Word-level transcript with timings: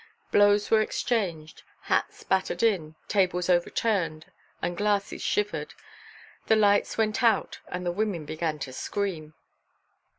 Blows 0.31 0.71
were 0.71 0.81
exchanged, 0.81 1.61
hats 1.81 2.23
battered 2.23 2.63
in, 2.63 2.95
tables 3.07 3.51
overturned, 3.51 4.31
and 4.59 4.75
glasses 4.75 5.21
shivered; 5.21 5.75
the 6.47 6.55
lights 6.55 6.97
went 6.97 7.21
out 7.21 7.59
and 7.67 7.85
the 7.85 7.91
women 7.91 8.25
began 8.25 8.57
to 8.57 8.73
scream. 8.73 9.35